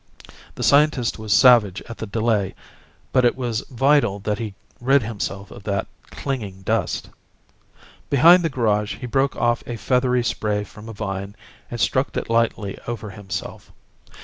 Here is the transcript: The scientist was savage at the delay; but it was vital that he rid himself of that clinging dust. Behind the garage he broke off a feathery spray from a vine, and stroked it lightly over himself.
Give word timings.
The 0.55 0.63
scientist 0.63 1.19
was 1.19 1.31
savage 1.31 1.79
at 1.87 1.99
the 1.99 2.07
delay; 2.07 2.55
but 3.11 3.23
it 3.23 3.35
was 3.35 3.61
vital 3.69 4.17
that 4.21 4.39
he 4.39 4.55
rid 4.79 5.03
himself 5.03 5.51
of 5.51 5.61
that 5.65 5.85
clinging 6.09 6.63
dust. 6.63 7.11
Behind 8.09 8.41
the 8.41 8.49
garage 8.49 8.95
he 8.95 9.05
broke 9.05 9.35
off 9.35 9.61
a 9.67 9.77
feathery 9.77 10.23
spray 10.23 10.63
from 10.63 10.89
a 10.89 10.93
vine, 10.93 11.35
and 11.69 11.79
stroked 11.79 12.17
it 12.17 12.31
lightly 12.31 12.79
over 12.87 13.11
himself. 13.11 13.71